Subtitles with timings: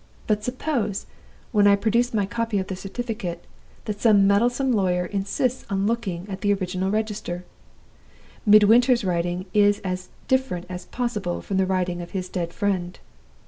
[0.25, 1.05] But suppose,
[1.51, 3.45] when I produce my copy of the certificate,
[3.85, 7.45] that some meddlesome lawyer insists on looking at the original register?
[8.43, 12.97] Midwinter's writing is as different as possible from the writing of his dead friend.